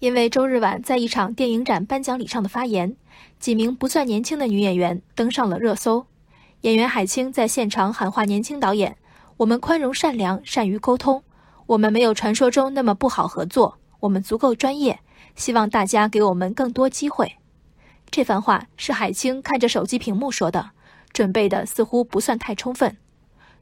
[0.00, 2.94] 因为周日晚在一场电影展颁奖礼上的发言，
[3.40, 6.06] 几名不算年轻的女演员登上了热搜。
[6.60, 8.96] 演员海清在现场喊话年轻导演
[9.38, 11.24] ：“我们宽容、善良、善于沟通，
[11.66, 15.00] 我们没有传说中那么不好合作，我们足够专业，
[15.34, 17.32] 希望大家给我们更多机会。”
[18.08, 20.70] 这番话是海清看着手机屏幕说的，
[21.12, 22.96] 准备的似乎不算太充分。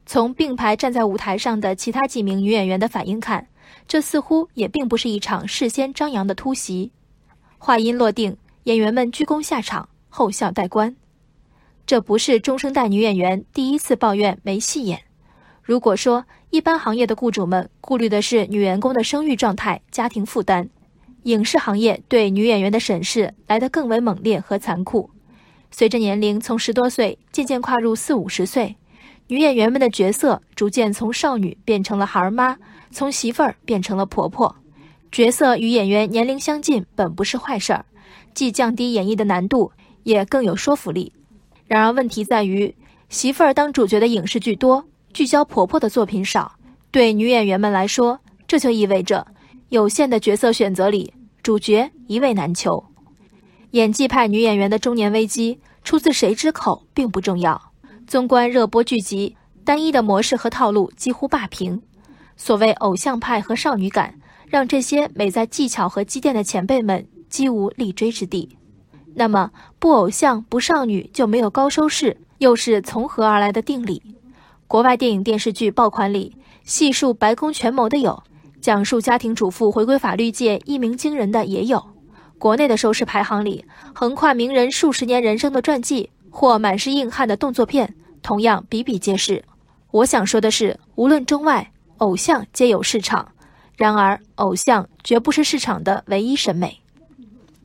[0.05, 3.47] 从并排站在舞台上的其他几名女演员的反应看。
[3.87, 6.91] 这似乎也并不是一场事先张扬的突袭。
[7.57, 10.95] 话音落定，演员们鞠躬下场，后笑待观。
[11.85, 15.01] 这不是中生代女演员第一次抱怨没戏演。
[15.63, 20.69] 如果说一般行业的雇主们顾虑的是女员工的生育状态、家庭负担，
[21.23, 25.09] 影视行业对女演员的审视来得更为猛烈和残酷。
[25.71, 28.77] 随着年龄从十多岁渐渐跨入四五十岁，
[29.27, 32.57] 女演员们的角色逐渐从少女变成了孩儿妈。
[32.91, 34.55] 从媳妇儿变成了婆婆，
[35.11, 37.85] 角色与演员年龄相近本不是坏事儿，
[38.33, 39.71] 既降低演绎的难度，
[40.03, 41.13] 也更有说服力。
[41.67, 42.73] 然而问题在于，
[43.09, 46.53] 媳妇儿当主角的影视剧多，聚焦婆婆的作品少。
[46.91, 49.27] 对女演员们来说，这就意味着
[49.69, 52.83] 有限的角色选择里，主角一位难求。
[53.71, 57.61] 演技派女演员的中年危机出自谁之口并不重要。
[58.07, 61.81] 纵观热播剧集，单一的模式和套路几乎霸屏。
[62.37, 64.13] 所谓偶像派和少女感，
[64.47, 68.57] 让这些美在技巧和积淀的前辈们几无立锥之地。
[69.15, 74.01] 那么，不偶像不少女就没有高收视，又是从何而来的定理？
[74.67, 78.21] 国外电影电视剧爆款里，细数白宫权谋的有，
[78.61, 81.83] 讲述家庭主妇回归法律界一鸣惊人的也有。
[82.37, 83.65] 国内的收视排行里，
[83.95, 89.43] 横跨名人数十年人生的传记或满是硬汉的动作片，同样比比皆是。
[89.89, 91.71] 我想说的是，无论中外。
[91.97, 93.31] 偶像皆有市场，
[93.75, 96.79] 然而偶像绝不是市场的唯一审美。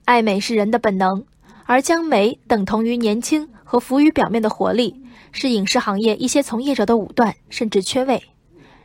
[0.05, 1.25] 爱美是人的本能，
[1.65, 4.97] 而将美等同于年轻和浮于表面的活力，
[5.31, 8.23] 是影视行业一些从业者的武断甚至缺位。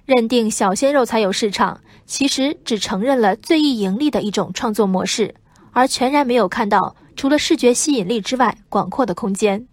[0.05, 5.35] 认定小鲜肉才有市场，其实只承认了最易盈利的一种创作模式，
[5.71, 9.67] 而全然没有看到除了视觉吸引力之外广阔的空间。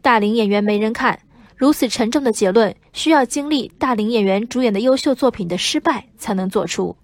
[0.00, 1.20] 大龄演员没人看。
[1.58, 6.96] 如此沉重的结论，需要经历大龄演员主演的优秀作品的失败才能做出。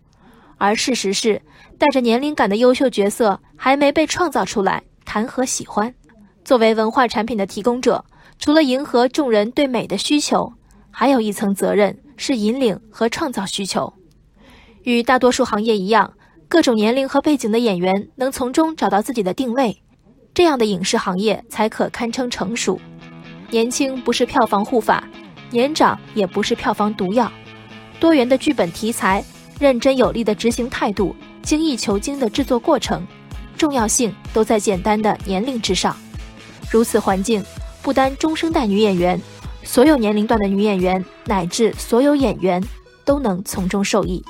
[0.59, 1.43] 而事实是，
[1.77, 5.93] 带着年龄感的优秀角色还没被创造出来，谈何喜欢？
[6.45, 8.05] 作为文化产品的提供者，
[8.39, 10.53] 除了迎合众人对美的需求，
[10.93, 13.93] 还有一层责任是引领和创造需求。
[14.85, 16.15] 与大多数行业一样，
[16.47, 19.83] 各种年龄和背景的演员能从中找到自己的定位，
[20.33, 22.79] 这样的影视行业才可堪称成熟。
[23.55, 25.05] 年轻不是票房护法，
[25.51, 27.31] 年长也不是票房毒药。
[28.01, 29.25] 多元的剧本题材，
[29.61, 33.07] 认真有力的执行态度，精益求精的制作过程，
[33.57, 35.97] 重要性都在简单的年龄之上。
[36.69, 37.45] 如此环境，
[37.81, 39.23] 不单中生代女演员，
[39.63, 42.61] 所有年龄段的女演员乃至所有演员
[43.05, 44.21] 都能从中受益。